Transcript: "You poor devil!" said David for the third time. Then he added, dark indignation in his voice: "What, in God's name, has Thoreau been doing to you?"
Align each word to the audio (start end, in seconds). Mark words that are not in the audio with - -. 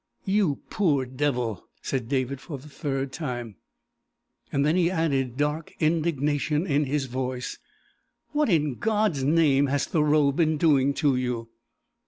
"You 0.25 0.61
poor 0.71 1.05
devil!" 1.05 1.67
said 1.83 2.07
David 2.09 2.41
for 2.41 2.57
the 2.57 2.67
third 2.69 3.11
time. 3.13 3.57
Then 4.51 4.75
he 4.75 4.89
added, 4.89 5.37
dark 5.37 5.73
indignation 5.79 6.65
in 6.65 6.85
his 6.85 7.05
voice: 7.05 7.59
"What, 8.31 8.49
in 8.49 8.79
God's 8.79 9.23
name, 9.23 9.67
has 9.67 9.85
Thoreau 9.85 10.31
been 10.31 10.57
doing 10.57 10.95
to 10.95 11.15
you?" 11.15 11.49